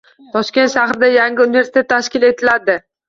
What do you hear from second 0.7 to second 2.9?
shahrida yangi universitet tashkil etiladi